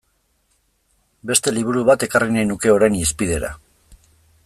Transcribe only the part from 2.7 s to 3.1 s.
orain